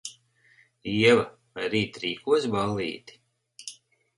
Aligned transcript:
Ieva, 0.93 1.25
vai 1.59 1.67
rīt 1.75 1.99
rīkosi 2.05 2.51
ballīti? 2.57 3.21